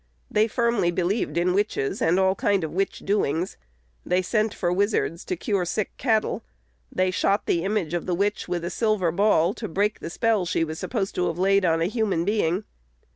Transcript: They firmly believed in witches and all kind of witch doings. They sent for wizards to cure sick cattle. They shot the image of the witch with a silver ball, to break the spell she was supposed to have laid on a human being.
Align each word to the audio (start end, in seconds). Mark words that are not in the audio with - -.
They 0.31 0.47
firmly 0.47 0.89
believed 0.89 1.37
in 1.37 1.53
witches 1.53 2.01
and 2.01 2.19
all 2.19 2.33
kind 2.33 2.63
of 2.63 2.73
witch 2.73 3.03
doings. 3.05 3.55
They 4.03 4.23
sent 4.23 4.51
for 4.51 4.73
wizards 4.73 5.23
to 5.25 5.35
cure 5.35 5.63
sick 5.63 5.91
cattle. 5.99 6.41
They 6.91 7.11
shot 7.11 7.45
the 7.45 7.63
image 7.63 7.93
of 7.93 8.07
the 8.07 8.15
witch 8.15 8.47
with 8.47 8.65
a 8.65 8.71
silver 8.71 9.11
ball, 9.11 9.53
to 9.53 9.67
break 9.67 9.99
the 9.99 10.09
spell 10.09 10.47
she 10.47 10.63
was 10.63 10.79
supposed 10.79 11.13
to 11.13 11.27
have 11.27 11.37
laid 11.37 11.65
on 11.65 11.81
a 11.81 11.85
human 11.85 12.25
being. 12.25 12.63